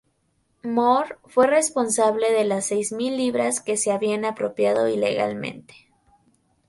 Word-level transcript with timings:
Moore 0.63 1.19
fue 1.27 1.45
responsable 1.45 2.31
de 2.33 2.43
las 2.43 2.65
seis 2.65 2.91
mil 2.91 3.15
libras 3.17 3.61
que 3.61 3.77
se 3.77 3.91
habían 3.91 4.25
apropiado 4.25 4.87
ilegalmente. 4.89 5.75